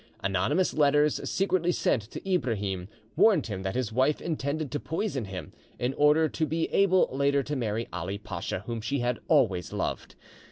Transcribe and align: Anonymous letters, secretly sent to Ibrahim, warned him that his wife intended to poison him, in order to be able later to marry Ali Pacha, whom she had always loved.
Anonymous 0.23 0.73
letters, 0.73 1.29
secretly 1.29 1.71
sent 1.71 2.01
to 2.09 2.27
Ibrahim, 2.27 2.87
warned 3.15 3.45
him 3.45 3.61
that 3.61 3.75
his 3.75 3.93
wife 3.93 4.19
intended 4.19 4.71
to 4.71 4.79
poison 4.79 5.25
him, 5.25 5.53
in 5.77 5.93
order 5.93 6.27
to 6.27 6.45
be 6.47 6.65
able 6.69 7.07
later 7.11 7.43
to 7.43 7.55
marry 7.55 7.87
Ali 7.93 8.17
Pacha, 8.17 8.61
whom 8.65 8.81
she 8.81 9.01
had 9.01 9.19
always 9.29 9.71
loved. 9.71 10.15